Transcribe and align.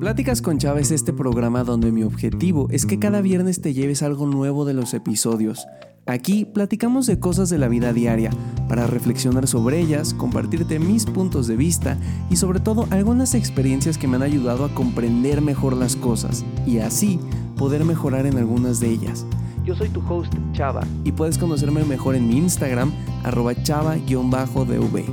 Pláticas 0.00 0.42
con 0.42 0.58
Chava 0.58 0.78
es 0.80 0.90
este 0.90 1.14
programa 1.14 1.64
donde 1.64 1.90
mi 1.90 2.02
objetivo 2.02 2.68
es 2.70 2.84
que 2.84 2.98
cada 2.98 3.22
viernes 3.22 3.62
te 3.62 3.72
lleves 3.72 4.02
algo 4.02 4.26
nuevo 4.26 4.66
de 4.66 4.74
los 4.74 4.92
episodios. 4.92 5.66
Aquí 6.04 6.44
platicamos 6.44 7.06
de 7.06 7.18
cosas 7.18 7.48
de 7.48 7.56
la 7.56 7.68
vida 7.68 7.94
diaria, 7.94 8.30
para 8.68 8.86
reflexionar 8.86 9.46
sobre 9.48 9.80
ellas, 9.80 10.12
compartirte 10.12 10.78
mis 10.78 11.06
puntos 11.06 11.46
de 11.46 11.56
vista 11.56 11.96
y 12.28 12.36
sobre 12.36 12.60
todo 12.60 12.86
algunas 12.90 13.34
experiencias 13.34 13.96
que 13.96 14.06
me 14.06 14.16
han 14.16 14.22
ayudado 14.22 14.66
a 14.66 14.74
comprender 14.74 15.40
mejor 15.40 15.74
las 15.74 15.96
cosas 15.96 16.44
y 16.66 16.78
así 16.78 17.18
poder 17.56 17.86
mejorar 17.86 18.26
en 18.26 18.36
algunas 18.36 18.80
de 18.80 18.90
ellas. 18.90 19.24
Yo 19.64 19.74
soy 19.74 19.88
tu 19.88 20.00
host 20.06 20.32
Chava 20.52 20.86
y 21.04 21.12
puedes 21.12 21.38
conocerme 21.38 21.84
mejor 21.84 22.16
en 22.16 22.28
mi 22.28 22.36
Instagram 22.36 22.92
arroba 23.24 23.54
chava-dv. 23.54 25.04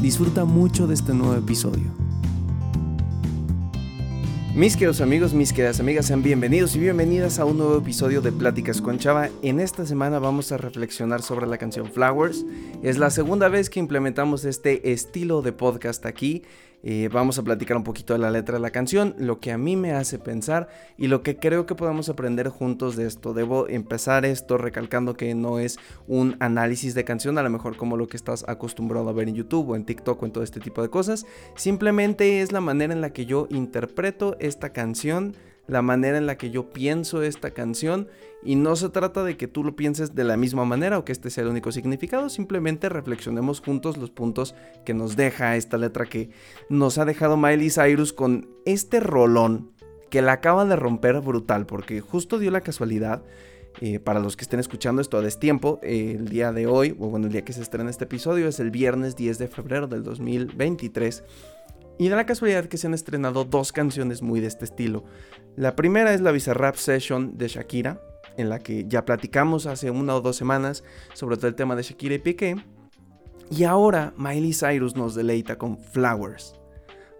Disfruta 0.00 0.44
mucho 0.44 0.86
de 0.86 0.94
este 0.94 1.12
nuevo 1.12 1.34
episodio. 1.34 2.07
Mis 4.54 4.74
queridos 4.74 5.00
amigos, 5.00 5.34
mis 5.34 5.52
queridas 5.52 5.78
amigas, 5.78 6.06
sean 6.06 6.22
bienvenidos 6.22 6.74
y 6.74 6.80
bienvenidas 6.80 7.38
a 7.38 7.44
un 7.44 7.58
nuevo 7.58 7.78
episodio 7.78 8.20
de 8.20 8.32
Pláticas 8.32 8.80
con 8.80 8.98
Chava. 8.98 9.28
En 9.42 9.60
esta 9.60 9.86
semana 9.86 10.18
vamos 10.18 10.50
a 10.50 10.56
reflexionar 10.56 11.22
sobre 11.22 11.46
la 11.46 11.58
canción 11.58 11.92
Flowers. 11.92 12.44
Es 12.82 12.98
la 12.98 13.10
segunda 13.10 13.48
vez 13.48 13.70
que 13.70 13.78
implementamos 13.78 14.44
este 14.44 14.92
estilo 14.92 15.42
de 15.42 15.52
podcast 15.52 16.06
aquí 16.06 16.42
eh, 16.82 17.08
vamos 17.12 17.38
a 17.38 17.42
platicar 17.42 17.76
un 17.76 17.84
poquito 17.84 18.12
de 18.12 18.20
la 18.20 18.30
letra 18.30 18.54
de 18.54 18.60
la 18.60 18.70
canción, 18.70 19.14
lo 19.18 19.40
que 19.40 19.50
a 19.50 19.58
mí 19.58 19.76
me 19.76 19.92
hace 19.92 20.18
pensar 20.18 20.68
y 20.96 21.08
lo 21.08 21.22
que 21.22 21.36
creo 21.36 21.66
que 21.66 21.74
podemos 21.74 22.08
aprender 22.08 22.48
juntos 22.48 22.96
de 22.96 23.06
esto. 23.06 23.34
Debo 23.34 23.68
empezar 23.68 24.24
esto 24.24 24.58
recalcando 24.58 25.14
que 25.14 25.34
no 25.34 25.58
es 25.58 25.78
un 26.06 26.36
análisis 26.40 26.94
de 26.94 27.04
canción, 27.04 27.36
a 27.38 27.42
lo 27.42 27.50
mejor 27.50 27.76
como 27.76 27.96
lo 27.96 28.06
que 28.06 28.16
estás 28.16 28.44
acostumbrado 28.48 29.08
a 29.08 29.12
ver 29.12 29.28
en 29.28 29.34
YouTube 29.34 29.70
o 29.70 29.76
en 29.76 29.84
TikTok 29.84 30.22
o 30.22 30.26
en 30.26 30.32
todo 30.32 30.44
este 30.44 30.60
tipo 30.60 30.82
de 30.82 30.88
cosas. 30.88 31.26
Simplemente 31.56 32.40
es 32.40 32.52
la 32.52 32.60
manera 32.60 32.92
en 32.92 33.00
la 33.00 33.10
que 33.10 33.26
yo 33.26 33.48
interpreto 33.50 34.36
esta 34.38 34.70
canción 34.72 35.34
la 35.68 35.82
manera 35.82 36.18
en 36.18 36.26
la 36.26 36.36
que 36.36 36.50
yo 36.50 36.70
pienso 36.70 37.22
esta 37.22 37.52
canción 37.52 38.08
y 38.42 38.56
no 38.56 38.74
se 38.74 38.88
trata 38.88 39.22
de 39.22 39.36
que 39.36 39.46
tú 39.46 39.62
lo 39.62 39.76
pienses 39.76 40.14
de 40.14 40.24
la 40.24 40.36
misma 40.36 40.64
manera 40.64 40.98
o 40.98 41.04
que 41.04 41.12
este 41.12 41.30
sea 41.30 41.44
el 41.44 41.50
único 41.50 41.70
significado, 41.70 42.28
simplemente 42.30 42.88
reflexionemos 42.88 43.60
juntos 43.60 43.96
los 43.96 44.10
puntos 44.10 44.54
que 44.84 44.94
nos 44.94 45.14
deja 45.14 45.56
esta 45.56 45.76
letra 45.76 46.06
que 46.06 46.30
nos 46.68 46.98
ha 46.98 47.04
dejado 47.04 47.36
Miley 47.36 47.70
Cyrus 47.70 48.12
con 48.12 48.48
este 48.64 48.98
rolón 48.98 49.72
que 50.10 50.22
la 50.22 50.32
acaba 50.32 50.64
de 50.64 50.76
romper 50.76 51.20
brutal 51.20 51.66
porque 51.66 52.00
justo 52.00 52.38
dio 52.38 52.50
la 52.50 52.62
casualidad 52.62 53.22
eh, 53.80 54.00
para 54.00 54.18
los 54.18 54.36
que 54.36 54.42
estén 54.42 54.58
escuchando 54.58 55.00
esto 55.00 55.18
a 55.18 55.20
destiempo, 55.20 55.78
eh, 55.82 56.16
el 56.18 56.28
día 56.28 56.52
de 56.52 56.66
hoy, 56.66 56.96
o 56.98 57.10
bueno, 57.10 57.26
el 57.26 57.32
día 57.32 57.44
que 57.44 57.52
se 57.52 57.62
estrena 57.62 57.90
este 57.90 58.04
episodio 58.04 58.48
es 58.48 58.58
el 58.58 58.72
viernes 58.72 59.14
10 59.14 59.38
de 59.38 59.46
febrero 59.46 59.86
del 59.86 60.02
2023. 60.02 61.22
Y 61.98 62.08
da 62.08 62.16
la 62.16 62.26
casualidad 62.26 62.66
que 62.66 62.76
se 62.76 62.86
han 62.86 62.94
estrenado 62.94 63.44
dos 63.44 63.72
canciones 63.72 64.22
muy 64.22 64.38
de 64.38 64.46
este 64.46 64.64
estilo. 64.64 65.04
La 65.56 65.74
primera 65.74 66.14
es 66.14 66.20
la 66.20 66.30
Bizarrap 66.30 66.76
Session 66.76 67.36
de 67.36 67.48
Shakira, 67.48 68.00
en 68.36 68.48
la 68.48 68.60
que 68.60 68.86
ya 68.86 69.04
platicamos 69.04 69.66
hace 69.66 69.90
una 69.90 70.14
o 70.14 70.20
dos 70.20 70.36
semanas 70.36 70.84
sobre 71.12 71.36
todo 71.36 71.48
el 71.48 71.56
tema 71.56 71.74
de 71.74 71.82
Shakira 71.82 72.14
y 72.14 72.18
Piqué. 72.18 72.56
Y 73.50 73.64
ahora 73.64 74.14
Miley 74.16 74.52
Cyrus 74.52 74.94
nos 74.94 75.16
deleita 75.16 75.58
con 75.58 75.76
Flowers. 75.76 76.54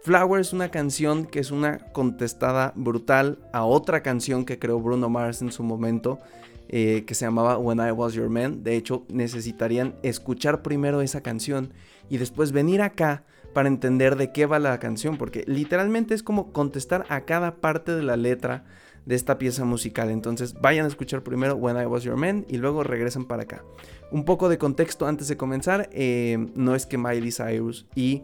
Flowers 0.03 0.49
es 0.49 0.53
una 0.53 0.71
canción 0.71 1.27
que 1.27 1.41
es 1.41 1.51
una 1.51 1.79
contestada 1.93 2.73
brutal 2.77 3.41
a 3.53 3.65
otra 3.65 4.03
canción 4.05 4.45
que 4.45 4.61
creó 4.61 4.79
Bruno 4.79 5.09
Mars 5.09 5.43
en 5.43 5.51
su 5.51 5.65
momento, 5.65 6.21
eh, 6.69 7.03
que 7.05 7.15
se 7.15 7.25
llamaba 7.25 7.59
When 7.59 7.79
I 7.79 7.91
Was 7.91 8.12
Your 8.12 8.29
Man. 8.29 8.62
De 8.62 8.77
hecho, 8.77 9.05
necesitarían 9.09 9.97
escuchar 10.05 10.62
primero 10.62 11.03
esa 11.03 11.21
canción 11.21 11.73
y 12.09 12.19
después 12.19 12.53
venir 12.53 12.81
acá 12.81 13.25
para 13.59 13.67
entender 13.67 14.14
de 14.14 14.31
qué 14.31 14.47
va 14.47 14.61
la 14.61 14.78
canción, 14.78 15.17
porque 15.17 15.42
literalmente 15.48 16.14
es 16.14 16.23
como 16.23 16.53
contestar 16.53 17.05
a 17.09 17.23
cada 17.23 17.56
parte 17.56 17.91
de 17.91 18.05
la 18.05 18.17
letra 18.17 18.65
de 19.05 19.17
esta 19.17 19.37
pieza 19.37 19.65
musical. 19.65 20.11
Entonces 20.11 20.55
vayan 20.61 20.84
a 20.84 20.89
escuchar 20.89 21.25
primero 21.25 21.56
When 21.56 21.77
I 21.77 21.87
Was 21.87 22.05
Your 22.05 22.15
Man 22.15 22.47
y 22.48 22.59
luego 22.59 22.84
regresan 22.84 23.25
para 23.25 23.42
acá. 23.42 23.65
Un 24.12 24.25
poco 24.25 24.49
de 24.49 24.59
contexto 24.59 25.09
antes 25.09 25.27
de 25.27 25.37
comenzar, 25.37 25.91
eh, 25.91 26.38
no 26.55 26.77
es 26.77 26.87
que 26.87 26.99
Miley 26.99 27.32
Cyrus 27.32 27.87
y 27.97 28.22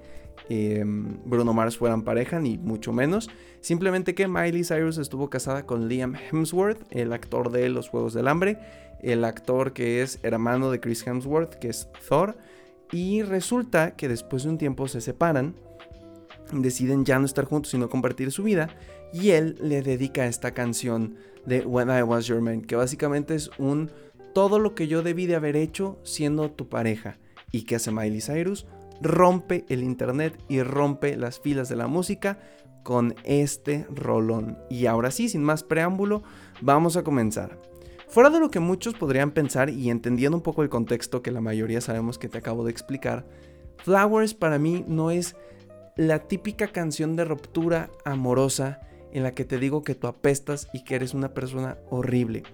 em, 0.49 1.19
Bruno 1.25 1.53
Mars 1.53 1.79
fueran 1.79 2.05
pareja, 2.05 2.39
ni 2.39 2.57
mucho 2.57 2.93
menos. 2.93 3.29
Simplemente 3.61 4.15
que 4.15 4.29
Miley 4.29 4.63
Cyrus 4.63 4.99
estuvo 4.99 5.31
casada 5.31 5.67
con 5.67 5.89
Liam 5.89 6.15
Hemsworth, 6.15 6.79
el 6.91 7.13
actor 7.13 7.51
de 7.51 7.69
Los 7.71 7.89
Juegos 7.89 8.15
del 8.15 8.29
Hambre, 8.29 8.57
el 9.01 9.25
actor 9.25 9.73
que 9.73 10.01
es 10.01 10.21
hermano 10.23 10.71
de 10.71 10.79
Chris 10.79 11.05
Hemsworth, 11.05 11.57
que 11.57 11.71
es 11.71 11.89
Thor. 12.09 12.37
Y 12.95 13.23
resulta 13.23 13.97
que 13.97 14.07
después 14.07 14.45
de 14.45 14.51
un 14.51 14.57
tiempo 14.57 14.87
se 14.87 15.01
separan, 15.01 15.57
deciden 16.53 17.05
ya 17.05 17.19
no 17.19 17.27
estar 17.27 17.45
juntos, 17.45 17.73
sino 17.73 17.91
compartir 17.91 18.31
su 18.31 18.45
vida. 18.45 18.69
Y 19.13 19.31
él 19.31 19.57
le 19.61 19.83
dedica 19.83 20.27
esta 20.27 20.53
canción 20.55 21.17
de 21.45 21.63
When 21.63 21.89
I 21.89 22.03
Was 22.03 22.27
Your 22.27 22.41
Man, 22.41 22.61
que 22.61 22.77
básicamente 22.77 23.35
es 23.35 23.51
un 23.59 23.91
todo 24.33 24.61
lo 24.61 24.77
que 24.77 24.87
yo 24.87 25.03
debí 25.03 25.27
de 25.27 25.35
haber 25.35 25.57
hecho 25.57 25.99
siendo 26.05 26.53
tu 26.53 26.69
pareja. 26.69 27.19
¿Y 27.51 27.65
que 27.65 27.75
hace 27.75 27.91
Miley 27.91 28.21
Cyrus? 28.21 28.65
Rompe 29.01 29.65
el 29.69 29.83
internet 29.83 30.41
y 30.49 30.63
rompe 30.63 31.17
las 31.17 31.41
filas 31.41 31.69
de 31.69 31.75
la 31.75 31.89
música 31.89 32.39
con 32.85 33.17
este 33.25 33.89
rolón. 33.91 34.57
Y 34.71 34.87
ahora 34.87 35.11
sí, 35.11 35.29
sin 35.29 35.43
más 35.43 35.65
preámbulo, 35.65 36.23
vamos 36.61 36.97
a 36.97 37.03
comenzar. 37.03 37.59
Fuera 38.15 38.31
de 38.31 38.39
lo 38.39 38.49
que 38.49 38.61
muchos 38.61 38.95
podrían 38.95 39.33
pensar 39.33 39.71
y 39.71 39.91
entendiendo 39.91 40.37
un 40.37 40.43
poco 40.45 40.63
el 40.63 40.69
contexto 40.69 41.21
que 41.21 41.33
la 41.33 41.41
mayoría 41.41 41.81
sabemos 41.81 42.17
que 42.17 42.29
te 42.29 42.39
acabo 42.39 42.65
de 42.65 42.71
explicar, 42.71 43.27
Flowers 43.79 44.35
para 44.35 44.57
mí 44.57 44.85
no 44.87 45.11
es 45.11 45.35
la 45.97 46.21
típica 46.21 46.69
canción 46.69 47.17
de 47.17 47.25
ruptura 47.25 47.91
amorosa 48.05 48.83
en 49.11 49.25
la 49.25 49.33
que 49.33 49.45
te 49.45 49.59
digo 49.59 49.83
que 49.83 49.97
tú 49.97 50.07
apestas 50.07 50.69
y 50.73 50.85
que 50.85 50.95
eres 50.95 51.13
una 51.13 51.35
persona 51.35 51.77
horrible. 51.91 52.45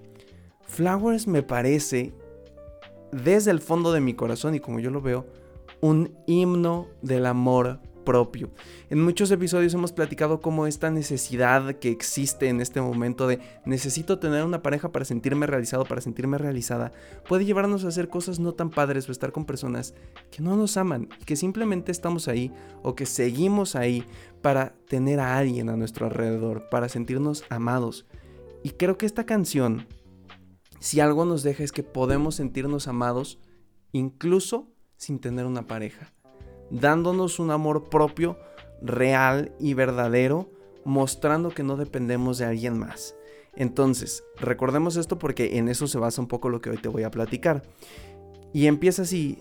Flowers 0.63 1.27
me 1.27 1.43
parece, 1.43 2.15
desde 3.13 3.51
el 3.51 3.61
fondo 3.61 3.93
de 3.93 4.01
mi 4.01 4.15
corazón 4.15 4.55
y 4.55 4.61
como 4.61 4.81
yo 4.81 4.91
lo 4.91 5.03
veo, 5.03 5.27
un 5.83 6.17
himno 6.27 6.89
del 7.03 7.27
amor 7.27 7.81
En 8.89 9.03
muchos 9.03 9.31
episodios 9.31 9.73
hemos 9.75 9.93
platicado 9.93 10.41
cómo 10.41 10.67
esta 10.67 10.91
necesidad 10.91 11.77
que 11.77 11.91
existe 11.91 12.49
en 12.49 12.61
este 12.61 12.81
momento 12.81 13.29
de 13.29 13.39
necesito 13.65 14.19
tener 14.19 14.45
una 14.45 14.63
pareja 14.63 14.91
para 14.91 15.05
sentirme 15.05 15.47
realizado, 15.47 15.85
para 15.85 16.01
sentirme 16.01 16.37
realizada, 16.37 16.91
puede 17.29 17.45
llevarnos 17.45 17.85
a 17.85 17.89
hacer 17.89 18.09
cosas 18.09 18.41
no 18.41 18.53
tan 18.53 18.71
padres 18.71 19.09
o 19.09 19.13
estar 19.13 19.31
con 19.31 19.45
personas 19.45 19.95
que 20.31 20.43
no 20.43 20.57
nos 20.57 20.77
aman 20.77 21.09
y 21.21 21.25
que 21.25 21.37
simplemente 21.37 21.93
estamos 21.93 22.27
ahí 22.27 22.51
o 22.83 22.97
que 22.97 23.07
seguimos 23.07 23.77
ahí 23.77 24.05
para 24.43 24.75
tener 24.89 25.21
a 25.21 25.37
alguien 25.39 25.69
a 25.69 25.77
nuestro 25.77 26.07
alrededor, 26.07 26.69
para 26.69 26.89
sentirnos 26.89 27.45
amados. 27.49 28.07
Y 28.65 28.71
creo 28.71 28.99
que 28.99 29.07
esta 29.07 29.25
canción, 29.25 29.87
si 30.81 30.99
algo 30.99 31.25
nos 31.25 31.45
deja 31.45 31.63
es 31.63 31.71
que 31.71 31.85
podemos 31.85 32.35
sentirnos 32.35 32.89
amados 32.89 33.39
incluso 33.93 34.73
sin 34.97 35.21
tener 35.21 35.47
una 35.47 35.67
pareja 35.67 36.13
dándonos 36.71 37.39
un 37.39 37.51
amor 37.51 37.89
propio 37.89 38.39
real 38.83 39.53
y 39.59 39.75
verdadero, 39.75 40.51
mostrando 40.85 41.51
que 41.51 41.63
no 41.63 41.77
dependemos 41.77 42.39
de 42.39 42.47
alguien 42.47 42.79
más. 42.79 43.15
Entonces, 43.55 44.25
recordemos 44.37 44.97
esto 44.97 45.19
porque 45.19 45.59
en 45.59 45.69
eso 45.69 45.87
se 45.87 45.99
basa 45.99 46.23
un 46.23 46.29
poco 46.29 46.49
lo 46.49 46.61
que 46.61 46.71
hoy 46.71 46.79
te 46.79 46.89
voy 46.89 47.03
a 47.03 47.11
platicar. 47.11 47.63
Y 48.53 48.67
empieza 48.67 49.03
así, 49.03 49.39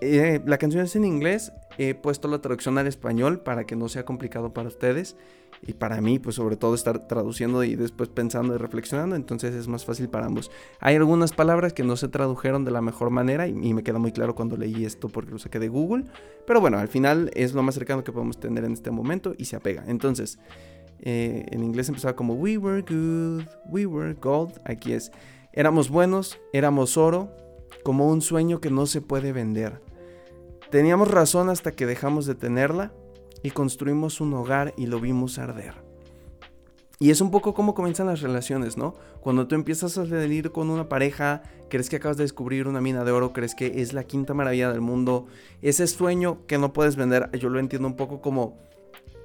eh, 0.00 0.40
la 0.44 0.58
canción 0.58 0.84
es 0.84 0.96
en 0.96 1.04
inglés, 1.04 1.52
he 1.78 1.94
puesto 1.94 2.28
la 2.28 2.40
traducción 2.40 2.78
al 2.78 2.86
español 2.86 3.40
para 3.40 3.64
que 3.64 3.76
no 3.76 3.88
sea 3.88 4.04
complicado 4.04 4.52
para 4.52 4.68
ustedes 4.68 5.16
y 5.62 5.74
para 5.74 6.00
mí, 6.00 6.18
pues 6.18 6.36
sobre 6.36 6.56
todo 6.56 6.74
estar 6.74 7.06
traduciendo 7.06 7.62
y 7.64 7.76
después 7.76 8.08
pensando 8.08 8.54
y 8.54 8.58
reflexionando, 8.58 9.14
entonces 9.14 9.54
es 9.54 9.68
más 9.68 9.84
fácil 9.84 10.08
para 10.08 10.26
ambos. 10.26 10.50
Hay 10.78 10.96
algunas 10.96 11.32
palabras 11.32 11.74
que 11.74 11.84
no 11.84 11.96
se 11.96 12.08
tradujeron 12.08 12.64
de 12.64 12.70
la 12.70 12.80
mejor 12.80 13.10
manera 13.10 13.46
y, 13.46 13.52
me 13.74 13.82
queda 13.82 13.98
muy 13.98 14.12
claro 14.12 14.34
cuando 14.34 14.56
leí 14.56 14.84
esto 14.84 15.08
porque 15.08 15.32
lo 15.32 15.38
saqué 15.38 15.58
de 15.58 15.68
Google, 15.68 16.04
pero 16.46 16.60
bueno, 16.60 16.78
al 16.78 16.88
final 16.88 17.30
es 17.34 17.52
lo 17.52 17.62
más 17.62 17.74
cercano 17.74 18.04
que 18.04 18.12
podemos 18.12 18.40
tener 18.40 18.64
en 18.64 18.72
este 18.72 18.90
momento 18.90 19.34
y 19.36 19.44
se 19.44 19.56
apega. 19.56 19.84
Entonces, 19.86 20.38
eh, 21.00 21.46
en 21.50 21.62
inglés 21.62 21.88
empezaba 21.88 22.16
como 22.16 22.34
We 22.34 22.56
were 22.56 22.82
good, 22.82 23.44
we 23.66 23.86
were 23.86 24.14
gold, 24.14 24.60
aquí 24.64 24.92
es, 24.92 25.12
éramos 25.52 25.90
buenos, 25.90 26.38
éramos 26.52 26.96
oro, 26.96 27.30
como 27.82 28.08
un 28.08 28.22
sueño 28.22 28.60
que 28.60 28.70
no 28.70 28.86
se 28.86 29.02
puede 29.02 29.32
vender. 29.32 29.82
Teníamos 30.70 31.10
razón 31.10 31.50
hasta 31.50 31.72
que 31.72 31.86
dejamos 31.86 32.26
de 32.26 32.34
tenerla 32.34 32.92
y 33.42 33.50
construimos 33.50 34.20
un 34.20 34.34
hogar 34.34 34.74
y 34.76 34.86
lo 34.86 35.00
vimos 35.00 35.38
arder. 35.38 35.74
Y 36.98 37.10
es 37.10 37.22
un 37.22 37.30
poco 37.30 37.54
como 37.54 37.74
comienzan 37.74 38.08
las 38.08 38.20
relaciones, 38.20 38.76
¿no? 38.76 38.94
Cuando 39.22 39.48
tú 39.48 39.54
empiezas 39.54 39.96
a 39.96 40.06
salir 40.06 40.52
con 40.52 40.68
una 40.68 40.90
pareja, 40.90 41.42
crees 41.70 41.88
que 41.88 41.96
acabas 41.96 42.18
de 42.18 42.24
descubrir 42.24 42.68
una 42.68 42.82
mina 42.82 43.04
de 43.04 43.10
oro, 43.10 43.32
crees 43.32 43.54
que 43.54 43.80
es 43.80 43.94
la 43.94 44.04
quinta 44.04 44.34
maravilla 44.34 44.70
del 44.70 44.82
mundo, 44.82 45.26
ese 45.62 45.86
sueño 45.86 46.46
que 46.46 46.58
no 46.58 46.74
puedes 46.74 46.96
vender, 46.96 47.30
yo 47.38 47.48
lo 47.48 47.58
entiendo 47.58 47.88
un 47.88 47.96
poco 47.96 48.20
como 48.20 48.58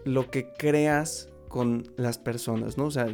lo 0.05 0.31
que 0.31 0.53
creas 0.53 1.29
con 1.49 1.83
las 1.97 2.17
personas, 2.17 2.77
¿no? 2.77 2.85
O 2.85 2.91
sea, 2.91 3.07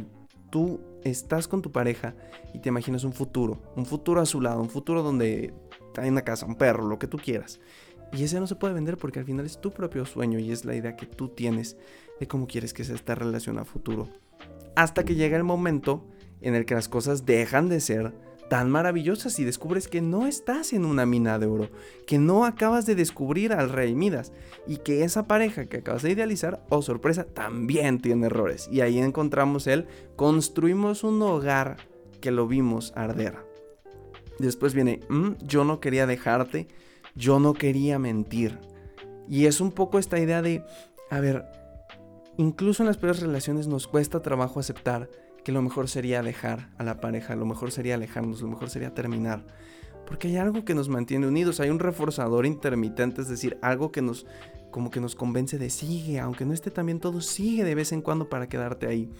tú 0.50 0.80
estás 1.02 1.48
con 1.48 1.60
tu 1.60 1.72
pareja 1.72 2.14
y 2.54 2.60
te 2.60 2.68
imaginas 2.68 3.02
un 3.02 3.12
futuro, 3.12 3.60
un 3.74 3.86
futuro 3.86 4.20
a 4.20 4.26
su 4.26 4.40
lado, 4.40 4.60
un 4.60 4.70
futuro 4.70 5.02
donde 5.02 5.52
hay 5.96 6.08
una 6.08 6.22
casa, 6.22 6.46
un 6.46 6.54
perro, 6.54 6.86
lo 6.86 6.98
que 6.98 7.08
tú 7.08 7.18
quieras. 7.18 7.58
Y 8.12 8.24
ese 8.24 8.40
no 8.40 8.46
se 8.46 8.56
puede 8.56 8.74
vender 8.74 8.98
porque 8.98 9.18
al 9.18 9.24
final 9.24 9.46
es 9.46 9.60
tu 9.60 9.70
propio 9.70 10.04
sueño 10.04 10.38
y 10.38 10.52
es 10.52 10.64
la 10.64 10.74
idea 10.74 10.96
que 10.96 11.06
tú 11.06 11.28
tienes 11.28 11.76
de 12.20 12.28
cómo 12.28 12.46
quieres 12.46 12.74
que 12.74 12.84
sea 12.84 12.94
esta 12.94 13.14
relación 13.14 13.58
a 13.58 13.64
futuro. 13.64 14.08
Hasta 14.76 15.04
que 15.04 15.14
llega 15.14 15.36
el 15.36 15.44
momento 15.44 16.06
en 16.40 16.54
el 16.54 16.64
que 16.66 16.74
las 16.74 16.88
cosas 16.88 17.24
dejan 17.24 17.68
de 17.68 17.80
ser 17.80 18.12
tan 18.52 18.70
maravillosas 18.70 19.38
y 19.38 19.44
descubres 19.44 19.88
que 19.88 20.02
no 20.02 20.26
estás 20.26 20.74
en 20.74 20.84
una 20.84 21.06
mina 21.06 21.38
de 21.38 21.46
oro, 21.46 21.70
que 22.06 22.18
no 22.18 22.44
acabas 22.44 22.84
de 22.84 22.94
descubrir 22.94 23.54
al 23.54 23.70
rey 23.70 23.94
Midas 23.94 24.30
y 24.66 24.76
que 24.76 25.04
esa 25.04 25.26
pareja 25.26 25.64
que 25.66 25.78
acabas 25.78 26.02
de 26.02 26.10
idealizar, 26.10 26.62
oh 26.68 26.82
sorpresa, 26.82 27.24
también 27.24 27.98
tiene 27.98 28.26
errores. 28.26 28.68
Y 28.70 28.82
ahí 28.82 28.98
encontramos 28.98 29.66
el 29.66 29.86
construimos 30.16 31.02
un 31.02 31.22
hogar 31.22 31.78
que 32.20 32.30
lo 32.30 32.46
vimos 32.46 32.92
arder. 32.94 33.38
Después 34.38 34.74
viene, 34.74 35.00
mm, 35.08 35.30
yo 35.42 35.64
no 35.64 35.80
quería 35.80 36.06
dejarte, 36.06 36.68
yo 37.14 37.38
no 37.38 37.54
quería 37.54 37.98
mentir. 37.98 38.58
Y 39.28 39.46
es 39.46 39.60
un 39.60 39.72
poco 39.72 39.98
esta 39.98 40.18
idea 40.18 40.42
de, 40.42 40.64
a 41.10 41.20
ver, 41.20 41.46
incluso 42.36 42.82
en 42.82 42.88
las 42.88 42.96
peores 42.96 43.20
relaciones 43.20 43.66
nos 43.66 43.86
cuesta 43.86 44.22
trabajo 44.22 44.60
aceptar 44.60 45.08
que 45.44 45.52
lo 45.52 45.62
mejor 45.62 45.88
sería 45.88 46.22
dejar 46.22 46.70
a 46.78 46.84
la 46.84 47.00
pareja, 47.00 47.34
lo 47.36 47.46
mejor 47.46 47.72
sería 47.72 47.94
alejarnos, 47.94 48.42
lo 48.42 48.48
mejor 48.48 48.70
sería 48.70 48.94
terminar. 48.94 49.44
Porque 50.06 50.28
hay 50.28 50.36
algo 50.36 50.64
que 50.64 50.74
nos 50.74 50.88
mantiene 50.88 51.26
unidos, 51.26 51.60
hay 51.60 51.70
un 51.70 51.78
reforzador 51.78 52.46
intermitente, 52.46 53.22
es 53.22 53.28
decir, 53.28 53.58
algo 53.62 53.92
que 53.92 54.02
nos 54.02 54.26
como 54.70 54.90
que 54.90 55.00
nos 55.00 55.14
convence 55.14 55.58
de 55.58 55.70
sigue, 55.70 56.18
aunque 56.18 56.46
no 56.46 56.54
esté 56.54 56.70
tan 56.70 56.86
bien 56.86 56.98
todo, 56.98 57.20
sigue 57.20 57.62
de 57.62 57.74
vez 57.74 57.92
en 57.92 58.00
cuando 58.00 58.28
para 58.28 58.48
quedarte 58.48 58.86
ahí. 58.86 59.10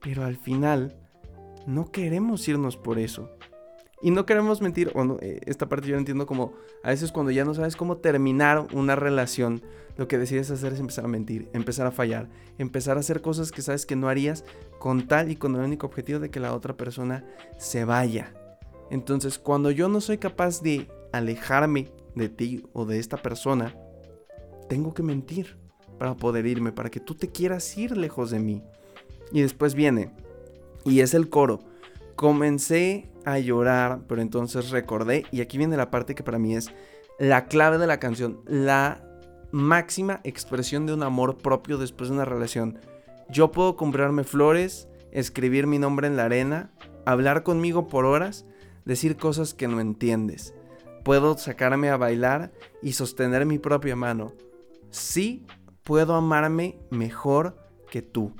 Pero 0.00 0.24
al 0.24 0.36
final 0.36 0.96
no 1.66 1.92
queremos 1.92 2.48
irnos 2.48 2.76
por 2.76 2.98
eso. 2.98 3.35
Y 4.06 4.12
no 4.12 4.24
queremos 4.24 4.62
mentir, 4.62 4.92
o 4.94 5.18
eh, 5.20 5.40
esta 5.46 5.68
parte 5.68 5.88
yo 5.88 5.96
entiendo 5.96 6.26
como 6.26 6.52
a 6.84 6.90
veces 6.90 7.10
cuando 7.10 7.32
ya 7.32 7.44
no 7.44 7.54
sabes 7.54 7.74
cómo 7.74 7.96
terminar 7.96 8.68
una 8.72 8.94
relación, 8.94 9.62
lo 9.96 10.06
que 10.06 10.16
decides 10.16 10.48
hacer 10.52 10.74
es 10.74 10.78
empezar 10.78 11.06
a 11.06 11.08
mentir, 11.08 11.48
empezar 11.52 11.88
a 11.88 11.90
fallar, 11.90 12.28
empezar 12.56 12.98
a 12.98 13.00
hacer 13.00 13.20
cosas 13.20 13.50
que 13.50 13.62
sabes 13.62 13.84
que 13.84 13.96
no 13.96 14.08
harías 14.08 14.44
con 14.78 15.08
tal 15.08 15.32
y 15.32 15.34
con 15.34 15.56
el 15.56 15.62
único 15.62 15.88
objetivo 15.88 16.20
de 16.20 16.30
que 16.30 16.38
la 16.38 16.54
otra 16.54 16.76
persona 16.76 17.24
se 17.58 17.84
vaya. 17.84 18.32
Entonces, 18.92 19.40
cuando 19.40 19.72
yo 19.72 19.88
no 19.88 20.00
soy 20.00 20.18
capaz 20.18 20.62
de 20.62 20.86
alejarme 21.12 21.90
de 22.14 22.28
ti 22.28 22.62
o 22.74 22.84
de 22.84 23.00
esta 23.00 23.16
persona, 23.16 23.74
tengo 24.68 24.94
que 24.94 25.02
mentir 25.02 25.56
para 25.98 26.14
poder 26.14 26.46
irme, 26.46 26.70
para 26.70 26.90
que 26.90 27.00
tú 27.00 27.16
te 27.16 27.32
quieras 27.32 27.76
ir 27.76 27.96
lejos 27.96 28.30
de 28.30 28.38
mí. 28.38 28.62
Y 29.32 29.40
después 29.40 29.74
viene, 29.74 30.12
y 30.84 31.00
es 31.00 31.12
el 31.12 31.28
coro 31.28 31.58
Comencé 32.16 33.10
a 33.24 33.38
llorar, 33.38 34.00
pero 34.08 34.22
entonces 34.22 34.70
recordé, 34.70 35.24
y 35.30 35.42
aquí 35.42 35.58
viene 35.58 35.76
la 35.76 35.90
parte 35.90 36.14
que 36.14 36.22
para 36.22 36.38
mí 36.38 36.56
es 36.56 36.70
la 37.18 37.46
clave 37.46 37.78
de 37.78 37.86
la 37.86 37.98
canción, 37.98 38.40
la 38.46 39.02
máxima 39.52 40.20
expresión 40.24 40.86
de 40.86 40.94
un 40.94 41.02
amor 41.02 41.38
propio 41.38 41.78
después 41.78 42.08
de 42.08 42.16
una 42.16 42.24
relación. 42.24 42.78
Yo 43.28 43.52
puedo 43.52 43.76
comprarme 43.76 44.24
flores, 44.24 44.88
escribir 45.12 45.66
mi 45.66 45.78
nombre 45.78 46.06
en 46.06 46.16
la 46.16 46.24
arena, 46.24 46.72
hablar 47.04 47.42
conmigo 47.42 47.88
por 47.88 48.04
horas, 48.04 48.46
decir 48.84 49.16
cosas 49.16 49.54
que 49.54 49.68
no 49.68 49.80
entiendes. 49.80 50.54
Puedo 51.04 51.36
sacarme 51.38 51.90
a 51.90 51.96
bailar 51.96 52.52
y 52.82 52.92
sostener 52.92 53.46
mi 53.46 53.58
propia 53.58 53.96
mano. 53.96 54.32
Sí, 54.90 55.46
puedo 55.82 56.14
amarme 56.14 56.78
mejor 56.90 57.56
que 57.90 58.02
tú. 58.02 58.34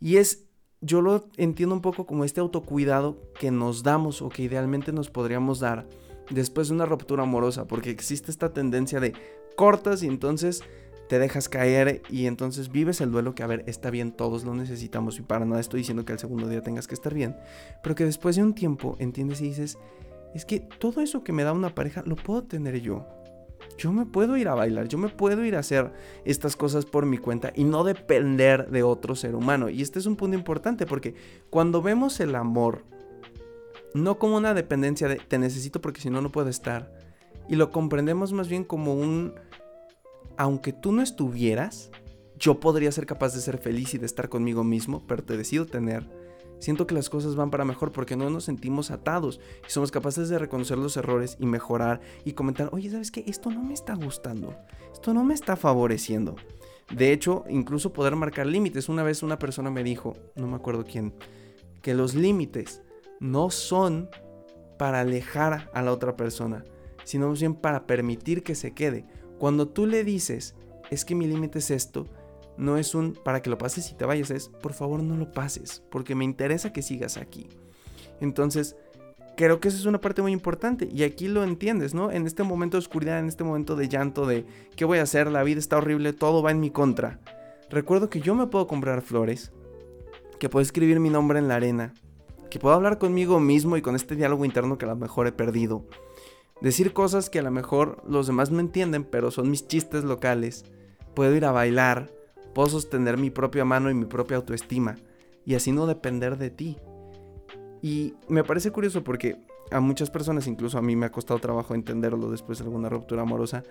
Y 0.00 0.16
es 0.16 0.49
yo 0.80 1.02
lo 1.02 1.24
entiendo 1.36 1.74
un 1.74 1.82
poco 1.82 2.06
como 2.06 2.24
este 2.24 2.40
autocuidado 2.40 3.18
que 3.38 3.50
nos 3.50 3.82
damos 3.82 4.22
o 4.22 4.28
que 4.28 4.42
idealmente 4.42 4.92
nos 4.92 5.10
podríamos 5.10 5.60
dar 5.60 5.86
después 6.30 6.68
de 6.68 6.74
una 6.74 6.86
ruptura 6.86 7.24
amorosa, 7.24 7.66
porque 7.66 7.90
existe 7.90 8.30
esta 8.30 8.52
tendencia 8.52 9.00
de 9.00 9.12
cortas 9.56 10.02
y 10.02 10.06
entonces 10.06 10.62
te 11.08 11.18
dejas 11.18 11.48
caer 11.48 12.02
y 12.08 12.26
entonces 12.26 12.70
vives 12.70 13.00
el 13.00 13.10
duelo 13.10 13.34
que, 13.34 13.42
a 13.42 13.48
ver, 13.48 13.64
está 13.66 13.90
bien, 13.90 14.12
todos 14.12 14.44
lo 14.44 14.54
necesitamos 14.54 15.18
y 15.18 15.22
para 15.22 15.44
nada 15.44 15.60
estoy 15.60 15.80
diciendo 15.80 16.04
que 16.04 16.12
al 16.12 16.20
segundo 16.20 16.48
día 16.48 16.62
tengas 16.62 16.86
que 16.86 16.94
estar 16.94 17.12
bien, 17.12 17.36
pero 17.82 17.94
que 17.94 18.04
después 18.04 18.36
de 18.36 18.44
un 18.44 18.54
tiempo 18.54 18.96
entiendes 19.00 19.40
y 19.40 19.48
dices, 19.48 19.76
es 20.34 20.44
que 20.44 20.60
todo 20.60 21.00
eso 21.00 21.24
que 21.24 21.32
me 21.32 21.42
da 21.42 21.52
una 21.52 21.74
pareja 21.74 22.02
lo 22.06 22.14
puedo 22.14 22.44
tener 22.44 22.80
yo 22.80 23.04
yo 23.78 23.92
me 23.92 24.06
puedo 24.06 24.36
ir 24.36 24.48
a 24.48 24.54
bailar, 24.54 24.88
yo 24.88 24.98
me 24.98 25.08
puedo 25.08 25.44
ir 25.44 25.56
a 25.56 25.60
hacer 25.60 25.92
estas 26.24 26.56
cosas 26.56 26.84
por 26.84 27.06
mi 27.06 27.18
cuenta 27.18 27.52
y 27.54 27.64
no 27.64 27.84
depender 27.84 28.70
de 28.70 28.82
otro 28.82 29.14
ser 29.14 29.34
humano. 29.34 29.68
Y 29.68 29.82
este 29.82 29.98
es 29.98 30.06
un 30.06 30.16
punto 30.16 30.36
importante 30.36 30.86
porque 30.86 31.14
cuando 31.48 31.82
vemos 31.82 32.20
el 32.20 32.34
amor, 32.34 32.84
no 33.94 34.18
como 34.18 34.36
una 34.36 34.54
dependencia 34.54 35.08
de 35.08 35.16
te 35.16 35.38
necesito 35.38 35.80
porque 35.80 36.00
si 36.00 36.10
no, 36.10 36.20
no 36.20 36.30
puedo 36.30 36.48
estar, 36.48 36.92
y 37.48 37.56
lo 37.56 37.70
comprendemos 37.70 38.32
más 38.32 38.48
bien 38.48 38.64
como 38.64 38.94
un, 38.94 39.34
aunque 40.36 40.72
tú 40.72 40.92
no 40.92 41.02
estuvieras, 41.02 41.90
yo 42.38 42.60
podría 42.60 42.92
ser 42.92 43.06
capaz 43.06 43.34
de 43.34 43.40
ser 43.40 43.58
feliz 43.58 43.94
y 43.94 43.98
de 43.98 44.06
estar 44.06 44.28
conmigo 44.28 44.62
mismo, 44.64 45.04
pero 45.06 45.22
te 45.22 45.36
decido 45.36 45.66
tener 45.66 46.19
siento 46.60 46.86
que 46.86 46.94
las 46.94 47.10
cosas 47.10 47.34
van 47.34 47.50
para 47.50 47.64
mejor 47.64 47.90
porque 47.90 48.14
no 48.14 48.30
nos 48.30 48.44
sentimos 48.44 48.92
atados 48.92 49.40
y 49.66 49.70
somos 49.70 49.90
capaces 49.90 50.28
de 50.28 50.38
reconocer 50.38 50.78
los 50.78 50.96
errores 50.96 51.36
y 51.40 51.46
mejorar 51.46 52.00
y 52.24 52.34
comentar, 52.34 52.68
oye, 52.72 52.90
¿sabes 52.90 53.10
qué? 53.10 53.24
Esto 53.26 53.50
no 53.50 53.62
me 53.64 53.74
está 53.74 53.94
gustando, 53.94 54.54
esto 54.92 55.12
no 55.12 55.24
me 55.24 55.34
está 55.34 55.56
favoreciendo. 55.56 56.36
De 56.94 57.12
hecho, 57.12 57.44
incluso 57.48 57.92
poder 57.92 58.16
marcar 58.16 58.46
límites. 58.46 58.88
Una 58.88 59.02
vez 59.02 59.22
una 59.22 59.38
persona 59.38 59.70
me 59.70 59.84
dijo, 59.84 60.16
no 60.36 60.46
me 60.46 60.56
acuerdo 60.56 60.84
quién, 60.84 61.14
que 61.82 61.94
los 61.94 62.14
límites 62.14 62.82
no 63.20 63.50
son 63.50 64.08
para 64.78 65.00
alejar 65.00 65.70
a 65.72 65.82
la 65.82 65.92
otra 65.92 66.16
persona, 66.16 66.64
sino 67.04 67.28
más 67.28 67.40
bien 67.40 67.54
para 67.54 67.86
permitir 67.86 68.42
que 68.42 68.54
se 68.54 68.72
quede. 68.72 69.06
Cuando 69.38 69.68
tú 69.68 69.86
le 69.86 70.04
dices, 70.04 70.54
es 70.90 71.04
que 71.04 71.14
mi 71.14 71.26
límite 71.26 71.60
es 71.60 71.70
esto, 71.70 72.08
no 72.60 72.76
es 72.76 72.94
un 72.94 73.14
para 73.14 73.40
que 73.40 73.50
lo 73.50 73.58
pases 73.58 73.90
y 73.90 73.94
te 73.94 74.04
vayas, 74.04 74.30
es 74.30 74.48
por 74.48 74.74
favor 74.74 75.02
no 75.02 75.16
lo 75.16 75.32
pases, 75.32 75.82
porque 75.90 76.14
me 76.14 76.24
interesa 76.24 76.72
que 76.72 76.82
sigas 76.82 77.16
aquí. 77.16 77.48
Entonces, 78.20 78.76
creo 79.36 79.60
que 79.60 79.68
esa 79.68 79.78
es 79.78 79.86
una 79.86 80.00
parte 80.00 80.20
muy 80.20 80.32
importante 80.32 80.86
y 80.92 81.02
aquí 81.02 81.26
lo 81.26 81.42
entiendes, 81.42 81.94
¿no? 81.94 82.12
En 82.12 82.26
este 82.26 82.42
momento 82.42 82.76
de 82.76 82.80
oscuridad, 82.80 83.18
en 83.18 83.28
este 83.28 83.44
momento 83.44 83.76
de 83.76 83.88
llanto, 83.88 84.26
de 84.26 84.44
¿qué 84.76 84.84
voy 84.84 84.98
a 84.98 85.02
hacer? 85.04 85.30
La 85.30 85.42
vida 85.42 85.58
está 85.58 85.78
horrible, 85.78 86.12
todo 86.12 86.42
va 86.42 86.50
en 86.50 86.60
mi 86.60 86.70
contra. 86.70 87.18
Recuerdo 87.70 88.10
que 88.10 88.20
yo 88.20 88.34
me 88.34 88.46
puedo 88.46 88.66
comprar 88.66 89.00
flores, 89.00 89.52
que 90.38 90.50
puedo 90.50 90.62
escribir 90.62 91.00
mi 91.00 91.08
nombre 91.08 91.38
en 91.38 91.48
la 91.48 91.56
arena, 91.56 91.94
que 92.50 92.58
puedo 92.58 92.74
hablar 92.74 92.98
conmigo 92.98 93.40
mismo 93.40 93.78
y 93.78 93.82
con 93.82 93.96
este 93.96 94.16
diálogo 94.16 94.44
interno 94.44 94.76
que 94.76 94.84
a 94.84 94.88
lo 94.88 94.96
mejor 94.96 95.26
he 95.26 95.32
perdido. 95.32 95.86
Decir 96.60 96.92
cosas 96.92 97.30
que 97.30 97.38
a 97.38 97.42
lo 97.42 97.50
mejor 97.50 98.02
los 98.06 98.26
demás 98.26 98.50
no 98.50 98.60
entienden, 98.60 99.04
pero 99.04 99.30
son 99.30 99.50
mis 99.50 99.66
chistes 99.66 100.04
locales. 100.04 100.66
Puedo 101.14 101.34
ir 101.34 101.46
a 101.46 101.52
bailar, 101.52 102.10
Puedo 102.54 102.68
sostener 102.68 103.16
mi 103.16 103.30
propia 103.30 103.64
mano 103.64 103.90
y 103.90 103.94
mi 103.94 104.06
propia 104.06 104.36
autoestima 104.36 104.96
y 105.44 105.54
así 105.54 105.72
no 105.72 105.86
depender 105.86 106.36
de 106.38 106.50
ti. 106.50 106.76
Y 107.82 108.14
me 108.28 108.44
parece 108.44 108.70
curioso 108.70 109.02
porque 109.02 109.38
a 109.70 109.80
muchas 109.80 110.10
personas, 110.10 110.46
incluso 110.46 110.78
a 110.78 110.82
mí 110.82 110.96
me 110.96 111.06
ha 111.06 111.12
costado 111.12 111.40
trabajo 111.40 111.74
entenderlo 111.74 112.30
después 112.30 112.58
de 112.58 112.64
alguna 112.64 112.88
ruptura 112.88 113.22
amorosa, 113.22 113.62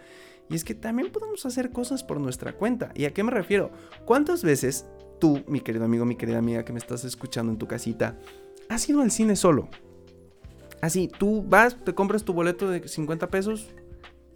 y 0.50 0.56
es 0.56 0.64
que 0.64 0.74
también 0.74 1.12
podemos 1.12 1.46
hacer 1.46 1.72
cosas 1.72 2.04
por 2.04 2.20
nuestra 2.20 2.54
cuenta. 2.54 2.92
¿Y 2.96 3.06
a 3.06 3.14
qué 3.14 3.24
me 3.24 3.32
refiero? 3.32 3.72
¿Cuántas 4.06 4.44
veces 4.44 4.88
tú, 5.20 5.44
mi 5.48 5.62
querido 5.62 5.86
amigo, 5.86 6.06
mi 6.06 6.16
querida 6.16 6.40
amiga 6.40 6.66
que 6.66 6.74
me 6.74 6.80
estás 6.80 7.04
escuchando 7.06 7.52
en 7.52 7.58
tu 7.58 7.68
casita, 7.68 8.18
has 8.68 8.88
ido 8.90 9.02
al 9.02 9.12
cine 9.12 9.36
solo? 9.36 9.70
Así, 10.82 11.08
tú 11.08 11.44
vas, 11.44 11.76
te 11.84 11.94
compras 11.94 12.24
tu 12.24 12.34
boleto 12.34 12.70
de 12.70 12.88
50 12.88 13.30
pesos, 13.30 13.70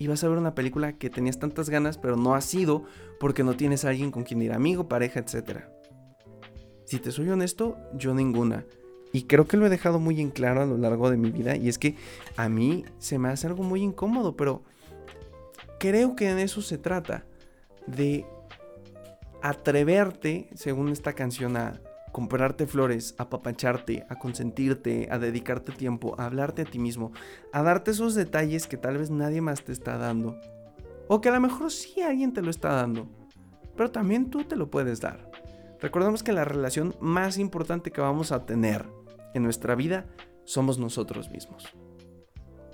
y 0.03 0.07
vas 0.07 0.21
a 0.21 0.27
ver 0.27 0.37
una 0.37 0.53
película 0.53 0.97
que 0.97 1.09
tenías 1.09 1.39
tantas 1.39 1.69
ganas, 1.69 1.97
pero 1.97 2.17
no 2.17 2.35
has 2.35 2.53
ido 2.53 2.83
porque 3.21 3.41
no 3.41 3.55
tienes 3.55 3.85
a 3.85 3.89
alguien 3.89 4.11
con 4.11 4.23
quien 4.23 4.41
ir, 4.41 4.51
amigo, 4.51 4.89
pareja, 4.89 5.21
etc. 5.21 5.61
Si 6.83 6.99
te 6.99 7.09
soy 7.09 7.29
honesto, 7.29 7.77
yo 7.93 8.13
ninguna. 8.13 8.65
Y 9.13 9.23
creo 9.23 9.47
que 9.47 9.55
lo 9.55 9.65
he 9.65 9.69
dejado 9.69 9.99
muy 9.99 10.19
en 10.19 10.29
claro 10.29 10.61
a 10.61 10.65
lo 10.65 10.77
largo 10.77 11.09
de 11.09 11.15
mi 11.15 11.31
vida. 11.31 11.55
Y 11.55 11.69
es 11.69 11.79
que 11.79 11.95
a 12.35 12.49
mí 12.49 12.83
se 12.97 13.17
me 13.17 13.29
hace 13.29 13.47
algo 13.47 13.63
muy 13.63 13.81
incómodo, 13.81 14.35
pero 14.35 14.63
creo 15.79 16.17
que 16.17 16.29
en 16.29 16.39
eso 16.39 16.61
se 16.61 16.77
trata. 16.77 17.23
De 17.87 18.25
atreverte, 19.41 20.49
según 20.53 20.89
esta 20.89 21.13
canción, 21.13 21.55
a 21.55 21.79
comprarte 22.13 22.67
flores, 22.67 23.15
a 23.17 23.29
papacharte, 23.29 24.05
a 24.07 24.19
consentirte, 24.19 25.09
a 25.11 25.17
dedicarte 25.17 25.73
tiempo, 25.73 26.15
a 26.17 26.27
hablarte 26.27 26.61
a 26.61 26.65
ti 26.65 26.79
mismo, 26.79 27.11
a 27.51 27.63
darte 27.63 27.91
esos 27.91 28.13
detalles 28.13 28.67
que 28.67 28.77
tal 28.77 28.97
vez 28.99 29.09
nadie 29.09 29.41
más 29.41 29.63
te 29.63 29.73
está 29.73 29.97
dando. 29.97 30.39
O 31.09 31.19
que 31.19 31.29
a 31.29 31.33
lo 31.33 31.41
mejor 31.41 31.71
sí 31.71 32.01
alguien 32.01 32.31
te 32.31 32.43
lo 32.43 32.51
está 32.51 32.71
dando, 32.71 33.09
pero 33.75 33.91
también 33.91 34.29
tú 34.29 34.43
te 34.43 34.55
lo 34.55 34.69
puedes 34.69 35.01
dar. 35.01 35.29
Recordemos 35.81 36.23
que 36.23 36.31
la 36.31 36.45
relación 36.45 36.95
más 37.01 37.37
importante 37.37 37.91
que 37.91 37.99
vamos 37.99 38.31
a 38.31 38.45
tener 38.45 38.85
en 39.33 39.43
nuestra 39.43 39.75
vida 39.75 40.05
somos 40.45 40.77
nosotros 40.77 41.31
mismos. 41.31 41.73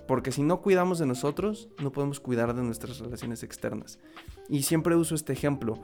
Porque 0.05 0.31
si 0.31 0.43
no 0.43 0.61
cuidamos 0.61 0.99
de 0.99 1.05
nosotros, 1.05 1.69
no 1.81 1.91
podemos 1.91 2.19
cuidar 2.19 2.53
de 2.55 2.63
nuestras 2.63 2.99
relaciones 2.99 3.43
externas. 3.43 3.99
Y 4.49 4.63
siempre 4.63 4.95
uso 4.95 5.15
este 5.15 5.33
ejemplo. 5.33 5.79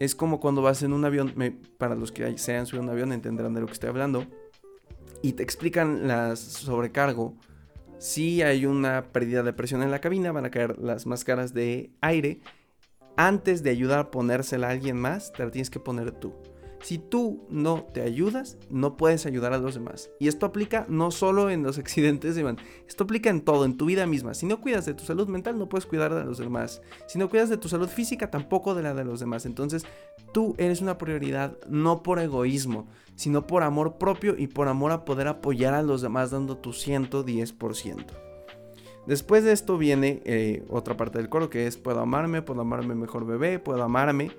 Es 0.00 0.14
como 0.14 0.40
cuando 0.40 0.62
vas 0.62 0.82
en 0.82 0.94
un 0.94 1.04
avión, 1.04 1.34
para 1.76 1.94
los 1.94 2.10
que 2.10 2.36
se 2.38 2.52
hayan 2.52 2.66
subido 2.66 2.82
un 2.82 2.90
avión 2.90 3.12
entenderán 3.12 3.52
de 3.52 3.60
lo 3.60 3.66
que 3.66 3.74
estoy 3.74 3.90
hablando, 3.90 4.26
y 5.22 5.34
te 5.34 5.42
explican 5.42 6.08
las 6.08 6.40
sobrecargo 6.40 7.36
Si 7.98 8.40
hay 8.40 8.64
una 8.64 9.12
pérdida 9.12 9.42
de 9.42 9.52
presión 9.52 9.82
en 9.82 9.90
la 9.90 10.00
cabina, 10.00 10.32
van 10.32 10.46
a 10.46 10.50
caer 10.50 10.78
las 10.78 11.06
máscaras 11.06 11.52
de 11.52 11.90
aire. 12.00 12.40
Antes 13.18 13.62
de 13.62 13.68
ayudar 13.68 13.98
a 13.98 14.10
ponérsela 14.10 14.68
a 14.68 14.70
alguien 14.70 14.96
más, 14.96 15.32
te 15.34 15.44
la 15.44 15.50
tienes 15.50 15.68
que 15.68 15.80
poner 15.80 16.12
tú. 16.12 16.32
Si 16.82 16.98
tú 16.98 17.46
no 17.50 17.84
te 17.92 18.00
ayudas, 18.00 18.56
no 18.70 18.96
puedes 18.96 19.26
ayudar 19.26 19.52
a 19.52 19.58
los 19.58 19.74
demás. 19.74 20.10
Y 20.18 20.28
esto 20.28 20.46
aplica 20.46 20.86
no 20.88 21.10
solo 21.10 21.50
en 21.50 21.62
los 21.62 21.78
accidentes, 21.78 22.38
Iván. 22.38 22.58
Esto 22.88 23.04
aplica 23.04 23.30
en 23.30 23.42
todo, 23.42 23.64
en 23.64 23.76
tu 23.76 23.86
vida 23.86 24.06
misma. 24.06 24.34
Si 24.34 24.46
no 24.46 24.60
cuidas 24.60 24.86
de 24.86 24.94
tu 24.94 25.04
salud 25.04 25.28
mental, 25.28 25.58
no 25.58 25.68
puedes 25.68 25.86
cuidar 25.86 26.14
de 26.14 26.24
los 26.24 26.38
demás. 26.38 26.80
Si 27.06 27.18
no 27.18 27.28
cuidas 27.28 27.50
de 27.50 27.58
tu 27.58 27.68
salud 27.68 27.88
física, 27.88 28.30
tampoco 28.30 28.74
de 28.74 28.82
la 28.82 28.94
de 28.94 29.04
los 29.04 29.20
demás. 29.20 29.44
Entonces, 29.46 29.84
tú 30.32 30.54
eres 30.58 30.80
una 30.80 30.96
prioridad 30.96 31.56
no 31.68 32.02
por 32.02 32.18
egoísmo, 32.18 32.88
sino 33.14 33.46
por 33.46 33.62
amor 33.62 33.98
propio 33.98 34.34
y 34.38 34.46
por 34.46 34.68
amor 34.68 34.92
a 34.92 35.04
poder 35.04 35.28
apoyar 35.28 35.74
a 35.74 35.82
los 35.82 36.00
demás 36.00 36.30
dando 36.30 36.56
tu 36.56 36.70
110%. 36.70 38.06
Después 39.06 39.44
de 39.44 39.52
esto 39.52 39.76
viene 39.76 40.22
eh, 40.24 40.64
otra 40.68 40.96
parte 40.96 41.18
del 41.18 41.28
coro 41.28 41.50
que 41.50 41.66
es 41.66 41.76
puedo 41.76 42.00
amarme, 42.00 42.42
puedo 42.42 42.60
amarme 42.60 42.94
mejor 42.94 43.26
bebé, 43.26 43.58
puedo 43.58 43.82
amarme. 43.82 44.30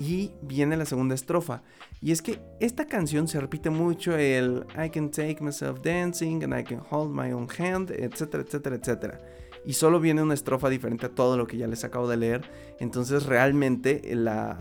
Y 0.00 0.32
viene 0.42 0.76
la 0.76 0.84
segunda 0.84 1.14
estrofa. 1.14 1.62
Y 2.00 2.10
es 2.12 2.20
que 2.20 2.40
esta 2.60 2.86
canción 2.86 3.28
se 3.28 3.40
repite 3.40 3.70
mucho 3.70 4.16
el 4.16 4.66
I 4.76 4.90
can 4.90 5.10
take 5.10 5.38
myself 5.40 5.80
dancing 5.82 6.42
and 6.42 6.58
I 6.58 6.64
can 6.64 6.82
hold 6.90 7.10
my 7.10 7.32
own 7.32 7.48
hand, 7.58 7.90
etcétera, 7.90 8.42
etcétera, 8.42 8.76
etcétera. 8.76 9.20
Y 9.64 9.74
solo 9.74 10.00
viene 10.00 10.22
una 10.22 10.34
estrofa 10.34 10.68
diferente 10.68 11.06
a 11.06 11.14
todo 11.14 11.36
lo 11.36 11.46
que 11.46 11.56
ya 11.56 11.66
les 11.66 11.84
acabo 11.84 12.08
de 12.08 12.16
leer. 12.16 12.42
Entonces 12.80 13.24
realmente 13.24 14.02
la, 14.14 14.58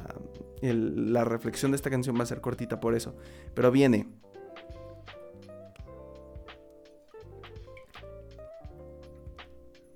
la 0.62 1.26
reflexión 1.26 1.72
de 1.72 1.78
esta 1.78 1.90
canción 1.90 2.18
va 2.18 2.24
a 2.24 2.28
ser 2.28 2.40
cortita 2.40 2.80
por 2.80 2.96
eso. 2.96 3.16
Pero 3.54 3.72
viene. 3.72 4.08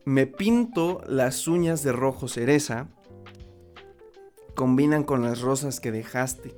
Me 0.03 0.25
pinto 0.25 1.01
las 1.07 1.47
uñas 1.47 1.83
de 1.83 1.91
rojo 1.91 2.27
cereza 2.27 2.87
combinan 4.57 5.03
con 5.03 5.21
las 5.21 5.41
rosas 5.41 5.79
que 5.79 5.91
dejaste. 5.91 6.55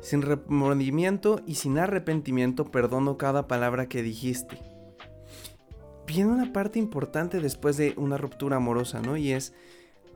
Sin 0.00 0.22
remordimiento 0.22 1.42
y 1.46 1.56
sin 1.56 1.76
arrepentimiento 1.76 2.70
perdono 2.70 3.18
cada 3.18 3.46
palabra 3.46 3.86
que 3.86 4.02
dijiste. 4.02 4.58
Viene 6.06 6.32
una 6.32 6.54
parte 6.54 6.78
importante 6.78 7.40
después 7.40 7.76
de 7.76 7.92
una 7.98 8.16
ruptura 8.16 8.56
amorosa, 8.56 9.02
¿no? 9.02 9.18
Y 9.18 9.32
es, 9.32 9.52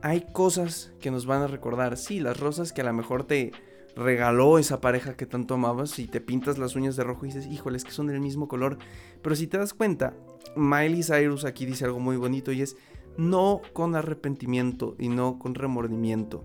hay 0.01 0.25
cosas 0.33 0.91
que 0.99 1.11
nos 1.11 1.27
van 1.27 1.43
a 1.43 1.47
recordar. 1.47 1.97
Sí, 1.97 2.19
las 2.19 2.39
rosas 2.39 2.73
que 2.73 2.81
a 2.81 2.85
lo 2.85 2.93
mejor 2.93 3.25
te 3.25 3.51
regaló 3.95 4.57
esa 4.57 4.81
pareja 4.81 5.15
que 5.15 5.27
tanto 5.27 5.53
amabas 5.53 5.99
y 5.99 6.07
te 6.07 6.19
pintas 6.19 6.57
las 6.57 6.75
uñas 6.75 6.95
de 6.95 7.03
rojo 7.03 7.25
y 7.25 7.29
dices, 7.29 7.45
híjole, 7.45 7.77
es 7.77 7.83
que 7.83 7.91
son 7.91 8.07
del 8.07 8.21
mismo 8.21 8.47
color. 8.47 8.79
Pero 9.21 9.35
si 9.35 9.45
te 9.45 9.59
das 9.59 9.75
cuenta, 9.75 10.15
Miley 10.55 11.03
Cyrus 11.03 11.45
aquí 11.45 11.67
dice 11.67 11.85
algo 11.85 11.99
muy 11.99 12.17
bonito 12.17 12.51
y 12.51 12.63
es, 12.63 12.75
no 13.17 13.61
con 13.73 13.95
arrepentimiento 13.95 14.95
y 14.97 15.09
no 15.09 15.37
con 15.37 15.53
remordimiento 15.53 16.43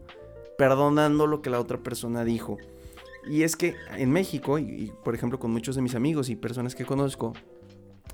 perdonando 0.58 1.26
lo 1.26 1.42
que 1.42 1.50
la 1.50 1.60
otra 1.60 1.78
persona 1.78 2.24
dijo. 2.24 2.58
Y 3.28 3.42
es 3.42 3.56
que 3.56 3.76
en 3.96 4.10
México, 4.10 4.58
y, 4.58 4.92
por 5.04 5.14
ejemplo 5.14 5.38
con 5.38 5.52
muchos 5.52 5.76
de 5.76 5.82
mis 5.82 5.94
amigos 5.94 6.28
y 6.28 6.36
personas 6.36 6.74
que 6.74 6.84
conozco, 6.84 7.32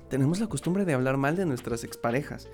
tenemos 0.09 0.39
la 0.39 0.47
costumbre 0.47 0.85
de 0.85 0.93
hablar 0.93 1.17
mal 1.17 1.35
de 1.35 1.45
nuestras 1.45 1.83
exparejas. 1.83 2.49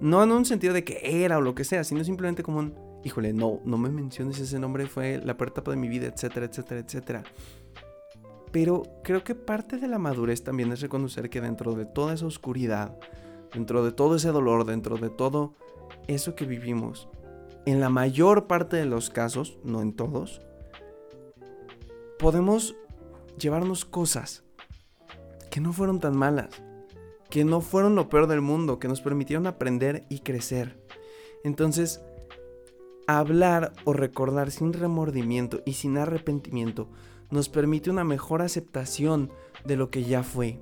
No 0.00 0.22
en 0.22 0.32
un 0.32 0.44
sentido 0.44 0.74
de 0.74 0.84
que 0.84 1.24
era 1.24 1.38
o 1.38 1.40
lo 1.40 1.54
que 1.54 1.64
sea, 1.64 1.84
sino 1.84 2.04
simplemente 2.04 2.42
como 2.42 2.58
un, 2.58 2.74
híjole, 3.04 3.32
no, 3.32 3.60
no 3.64 3.78
me 3.78 3.88
menciones 3.88 4.38
ese 4.38 4.58
nombre, 4.58 4.86
fue 4.86 5.20
la 5.24 5.36
peor 5.36 5.50
etapa 5.50 5.70
de 5.70 5.76
mi 5.76 5.88
vida, 5.88 6.06
etcétera, 6.06 6.46
etcétera, 6.46 6.80
etcétera. 6.80 7.24
Pero 8.52 8.82
creo 9.02 9.24
que 9.24 9.34
parte 9.34 9.78
de 9.78 9.88
la 9.88 9.98
madurez 9.98 10.42
también 10.42 10.72
es 10.72 10.80
reconocer 10.80 11.30
que 11.30 11.40
dentro 11.40 11.74
de 11.74 11.86
toda 11.86 12.14
esa 12.14 12.26
oscuridad, 12.26 12.96
dentro 13.52 13.84
de 13.84 13.92
todo 13.92 14.16
ese 14.16 14.28
dolor, 14.28 14.64
dentro 14.64 14.96
de 14.96 15.10
todo 15.10 15.54
eso 16.06 16.34
que 16.34 16.46
vivimos, 16.46 17.08
en 17.66 17.80
la 17.80 17.90
mayor 17.90 18.46
parte 18.46 18.76
de 18.76 18.86
los 18.86 19.10
casos, 19.10 19.58
no 19.64 19.82
en 19.82 19.92
todos, 19.92 20.40
podemos 22.18 22.76
llevarnos 23.38 23.84
cosas 23.84 24.44
que 25.50 25.60
no 25.60 25.72
fueron 25.72 26.00
tan 26.00 26.16
malas, 26.16 26.48
que 27.28 27.44
no 27.44 27.60
fueron 27.60 27.96
lo 27.96 28.08
peor 28.08 28.28
del 28.28 28.40
mundo, 28.40 28.78
que 28.78 28.88
nos 28.88 29.00
permitieron 29.00 29.48
aprender 29.48 30.06
y 30.08 30.20
crecer. 30.20 30.80
Entonces, 31.42 32.00
hablar 33.08 33.72
o 33.84 33.92
recordar 33.92 34.52
sin 34.52 34.72
remordimiento 34.72 35.62
y 35.66 35.74
sin 35.74 35.98
arrepentimiento 35.98 36.88
nos 37.30 37.48
permite 37.48 37.90
una 37.90 38.04
mejor 38.04 38.42
aceptación 38.42 39.32
de 39.64 39.76
lo 39.76 39.90
que 39.90 40.04
ya 40.04 40.22
fue. 40.22 40.60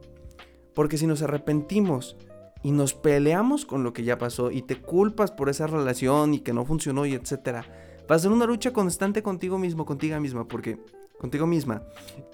Porque 0.75 0.97
si 0.97 1.07
nos 1.07 1.21
arrepentimos 1.21 2.17
y 2.65 2.73
nos 2.73 2.95
peleamos 2.95 3.67
con 3.67 3.85
lo 3.85 3.93
que 3.93 4.05
ya 4.05 4.17
pasó 4.17 4.51
y 4.51 4.63
te 4.63 4.81
culpas 4.81 5.31
por 5.31 5.51
esa 5.51 5.67
relación 5.67 6.33
y 6.33 6.41
que 6.41 6.55
no 6.55 6.65
funcionó 6.65 7.05
y 7.05 7.13
etcétera, 7.13 7.67
va 8.11 8.17
a 8.17 8.19
ser 8.19 8.33
una 8.33 8.47
lucha 8.47 8.73
constante 8.73 9.23
contigo 9.23 9.59
mismo, 9.59 9.85
contigo 9.85 10.19
misma, 10.19 10.49
porque 10.49 10.79
contigo 11.19 11.47
misma, 11.47 11.83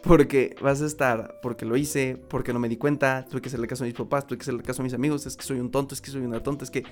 porque 0.04 0.54
vas 0.62 0.80
a 0.82 0.87
estar, 0.87 1.40
porque 1.42 1.66
lo 1.66 1.76
hice, 1.76 2.16
porque 2.28 2.52
no 2.52 2.60
me 2.60 2.68
di 2.68 2.76
cuenta, 2.76 3.26
tuve 3.28 3.42
que 3.42 3.49
hacerle 3.49 3.66
caso 3.66 3.82
a 3.82 3.88
mis 3.88 3.96
papás, 3.96 4.25
tuve 4.25 4.38
que 4.38 4.42
hacerle 4.42 4.62
caso 4.62 4.82
a 4.82 4.84
mis 4.84 4.94
amigos, 4.94 5.26
es 5.26 5.37
que 5.37 5.42
soy 5.42 5.58
un 5.58 5.72
tonto, 5.72 5.94
es 5.96 6.00
que 6.00 6.12
soy 6.12 6.22
una 6.22 6.40
tonta, 6.40 6.64
es 6.64 6.70
que... 6.70 6.84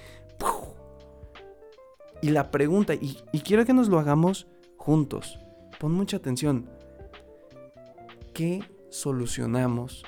Y 2.21 2.31
la 2.31 2.51
pregunta, 2.51 2.95
y, 2.95 3.19
y 3.31 3.41
quiero 3.41 3.65
que 3.65 3.73
nos 3.73 3.89
lo 3.89 4.01
hagamos 4.01 4.49
juntos, 4.77 5.39
pon 5.79 5.93
mucha 5.93 6.17
atención, 6.17 6.69
¿qué 8.35 8.65
solucionamos 8.91 10.03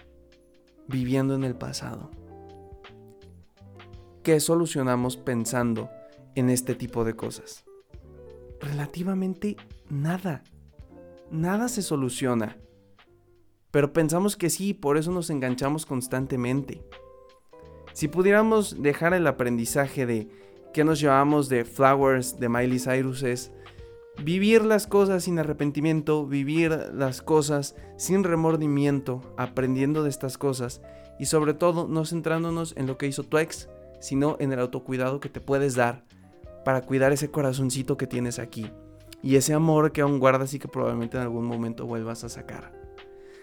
viviendo 0.89 1.37
en 1.37 1.45
el 1.45 1.55
pasado? 1.55 2.11
¿Qué 4.23 4.39
solucionamos 4.39 5.17
pensando 5.17 5.89
en 6.35 6.51
este 6.51 6.75
tipo 6.75 7.05
de 7.05 7.17
cosas? 7.17 7.65
Relativamente 8.61 9.57
nada. 9.89 10.43
Nada 11.31 11.69
se 11.69 11.81
soluciona. 11.81 12.59
Pero 13.71 13.95
pensamos 13.95 14.37
que 14.37 14.51
sí, 14.51 14.75
por 14.75 14.99
eso 14.99 15.11
nos 15.11 15.31
enganchamos 15.31 15.87
constantemente. 15.87 16.83
Si 17.95 18.09
pudiéramos 18.09 18.83
dejar 18.83 19.15
el 19.15 19.27
aprendizaje 19.27 20.05
de 20.05 20.29
que 20.75 20.85
nos 20.85 21.01
llevamos 21.01 21.49
de 21.49 21.65
Flowers 21.65 22.39
de 22.39 22.51
Miley 22.51 22.79
Cyrus 22.79 23.23
es 23.23 23.53
vivir 24.23 24.67
las 24.67 24.87
cosas 24.87 25.25
sin 25.25 25.39
arrepentimiento, 25.39 26.27
vivir 26.27 26.73
las 26.93 27.23
cosas 27.23 27.75
sin 27.97 28.23
remordimiento, 28.23 29.23
aprendiendo 29.39 30.03
de 30.03 30.11
estas 30.11 30.37
cosas 30.37 30.83
y 31.19 31.25
sobre 31.25 31.55
todo 31.55 31.89
no 31.89 32.05
centrándonos 32.05 32.75
en 32.77 32.87
lo 32.87 32.99
que 32.99 33.07
hizo 33.07 33.23
tu 33.23 33.39
sino 34.01 34.37
en 34.41 34.53
el 34.53 34.59
autocuidado 34.59 35.21
que 35.21 35.29
te 35.29 35.41
puedes 35.41 35.75
dar 35.75 36.05
para 36.65 36.83
cuidar 36.83 37.13
ese 37.13 37.31
corazoncito 37.31 37.97
que 37.97 38.07
tienes 38.07 38.39
aquí 38.39 38.71
y 39.23 39.37
ese 39.37 39.55
amor 39.55 39.93
que 39.93 40.01
aún 40.01 40.19
guardas 40.19 40.55
y 40.55 40.59
que 40.59 40.69
probablemente 40.69 41.17
en 41.17 41.23
algún 41.23 41.45
momento 41.45 41.87
vuelvas 41.87 42.25
a 42.25 42.29
sacar. 42.29 42.81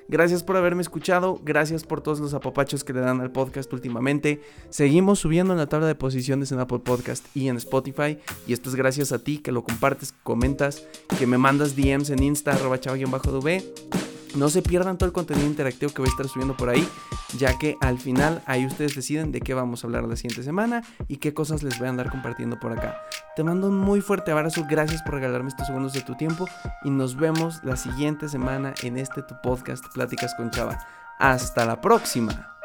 Gracias 0.10 0.42
por 0.42 0.56
haberme 0.56 0.82
escuchado, 0.82 1.42
gracias 1.44 1.84
por 1.84 2.00
todos 2.00 2.22
los 2.22 2.34
apapachos 2.34 2.86
que 2.86 2.94
le 2.94 3.02
dan 3.02 3.20
al 3.20 3.32
podcast 3.32 3.72
últimamente. 3.74 4.42
Seguimos 4.70 5.20
subiendo 5.20 5.54
en 5.54 5.60
la 5.60 5.68
tabla 5.68 5.86
de 5.88 5.96
posiciones 5.96 6.52
en 6.54 6.60
Apple 6.60 6.80
Podcast 6.80 7.26
y 7.36 7.50
en 7.50 7.58
Spotify. 7.58 8.18
Y 8.48 8.54
esto 8.54 8.70
es 8.70 8.76
gracias 8.76 9.12
a 9.12 9.20
ti 9.20 9.40
que 9.40 9.52
lo 9.52 9.66
compartes, 9.66 10.14
comentas, 10.24 10.88
que 11.20 11.28
me 11.28 11.38
mandas 11.38 11.76
DMs 11.76 12.10
en 12.10 12.24
Insta, 12.24 12.52
arroba 12.52 12.80
chava-dv. 12.80 14.07
No 14.36 14.50
se 14.50 14.62
pierdan 14.62 14.98
todo 14.98 15.08
el 15.08 15.14
contenido 15.14 15.48
interactivo 15.48 15.92
que 15.92 16.02
voy 16.02 16.10
a 16.10 16.12
estar 16.12 16.28
subiendo 16.28 16.56
por 16.56 16.70
ahí, 16.70 16.88
ya 17.38 17.58
que 17.58 17.78
al 17.82 17.98
final 17.98 18.42
ahí 18.46 18.66
ustedes 18.66 18.96
deciden 18.96 19.32
de 19.32 19.42
qué 19.42 19.54
vamos 19.54 19.84
a 19.84 19.88
hablar 19.88 20.04
la 20.04 20.16
siguiente 20.16 20.44
semana 20.44 20.84
y 21.08 21.18
qué 21.18 21.34
cosas 21.34 21.64
les 21.64 21.78
voy 21.80 21.88
a 21.88 21.92
andar 21.92 22.10
compartiendo 22.10 22.60
por 22.60 22.72
acá. 22.72 23.02
Te 23.36 23.44
mando 23.44 23.68
un 23.68 23.78
muy 23.78 24.02
fuerte 24.02 24.32
abrazo, 24.32 24.66
gracias 24.70 25.02
por 25.04 25.16
regalarme 25.16 25.50
estos 25.50 25.68
segundos 25.68 25.94
de 25.94 26.02
tu 26.02 26.16
tiempo 26.16 26.48
y 26.84 26.90
nos 26.90 27.16
vemos 27.16 27.64
la 27.64 27.78
siguiente 27.78 28.30
semana 28.30 28.74
en 28.84 28.98
este 28.98 29.22
tu 29.24 29.36
podcast 29.42 29.86
Pláticas 29.94 30.36
con 30.36 30.52
Chava. 30.52 30.78
Hasta 31.20 31.66
la 31.66 31.82
próxima. 31.82 32.58